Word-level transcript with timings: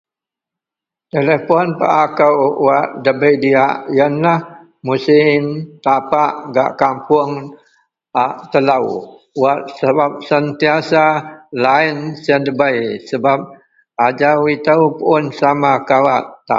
Telepon 1.13 1.67
paa 1.79 2.03
kou 2.17 2.37
wak 2.65 2.87
dabei 3.03 3.35
diyak 3.43 3.73
iyenlah 3.93 4.39
musim 4.87 5.43
tapak 5.85 6.31
gak 6.55 6.69
kapoung 6.79 7.33
..(ak)..telo 8.25 8.79
sebab 9.79 10.11
sentiasa 10.29 11.03
line 11.65 11.99
siyen 12.21 12.41
debei 12.47 12.79
sebab 13.09 13.39
ajau 14.07 14.39
ito 14.55 14.77
puon 14.99 15.23
sama 15.39 15.71
kawak 15.89 16.25
tak 16.45 16.49